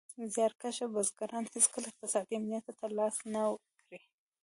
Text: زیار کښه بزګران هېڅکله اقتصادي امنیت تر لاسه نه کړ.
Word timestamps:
زیار 0.33 0.53
کښه 0.61 0.85
بزګران 0.93 1.43
هېڅکله 1.53 1.85
اقتصادي 1.89 2.33
امنیت 2.37 2.65
تر 2.79 2.89
لاسه 2.97 3.21
نه 3.33 3.41
کړ. 3.87 3.95